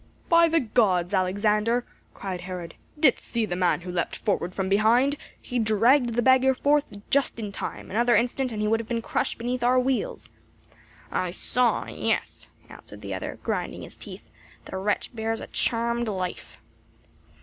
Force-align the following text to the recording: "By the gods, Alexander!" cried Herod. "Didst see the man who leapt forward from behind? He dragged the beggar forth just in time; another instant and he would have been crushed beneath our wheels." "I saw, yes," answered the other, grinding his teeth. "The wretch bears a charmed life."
"By 0.29 0.47
the 0.47 0.61
gods, 0.61 1.13
Alexander!" 1.13 1.85
cried 2.15 2.41
Herod. 2.41 2.73
"Didst 2.99 3.23
see 3.23 3.45
the 3.45 3.55
man 3.55 3.81
who 3.81 3.91
leapt 3.91 4.15
forward 4.15 4.55
from 4.55 4.67
behind? 4.67 5.15
He 5.39 5.59
dragged 5.59 6.15
the 6.15 6.23
beggar 6.23 6.55
forth 6.55 6.87
just 7.11 7.37
in 7.37 7.51
time; 7.51 7.91
another 7.91 8.15
instant 8.15 8.51
and 8.51 8.63
he 8.63 8.67
would 8.67 8.79
have 8.79 8.89
been 8.89 9.03
crushed 9.03 9.37
beneath 9.37 9.63
our 9.63 9.79
wheels." 9.79 10.31
"I 11.11 11.29
saw, 11.29 11.85
yes," 11.85 12.47
answered 12.67 13.01
the 13.01 13.13
other, 13.13 13.37
grinding 13.43 13.83
his 13.83 13.95
teeth. 13.95 14.27
"The 14.65 14.77
wretch 14.77 15.15
bears 15.15 15.39
a 15.39 15.45
charmed 15.45 16.07
life." 16.07 16.57